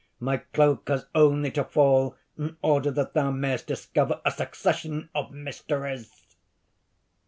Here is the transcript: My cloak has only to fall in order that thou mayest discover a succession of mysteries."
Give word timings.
My 0.19 0.37
cloak 0.37 0.89
has 0.89 1.05
only 1.13 1.51
to 1.51 1.63
fall 1.63 2.17
in 2.35 2.57
order 2.63 2.89
that 2.89 3.13
thou 3.13 3.29
mayest 3.29 3.67
discover 3.67 4.19
a 4.25 4.31
succession 4.31 5.09
of 5.13 5.29
mysteries." 5.29 6.25